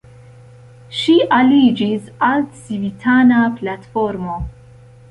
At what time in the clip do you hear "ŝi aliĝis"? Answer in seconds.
0.99-2.09